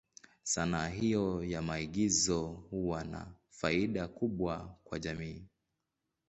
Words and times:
Sanaa 0.43 0.87
hiyo 0.87 1.43
ya 1.43 1.61
maigizo 1.61 2.47
huwa 2.47 3.03
na 3.03 3.27
faida 3.49 4.07
kubwa 4.07 4.77
kwa 4.83 4.99
jamii. 4.99 5.45